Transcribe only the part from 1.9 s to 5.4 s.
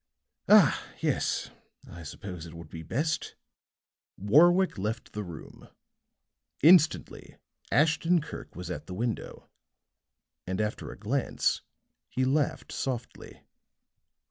suppose it would be best." Warwick left the